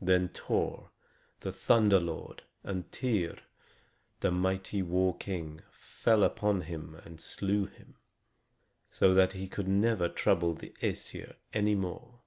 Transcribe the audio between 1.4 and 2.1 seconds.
the thunder